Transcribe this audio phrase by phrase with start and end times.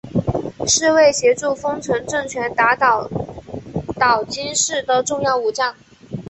[0.65, 3.07] 是为协助丰臣政权打倒
[3.99, 5.75] 岛津氏的重要武将。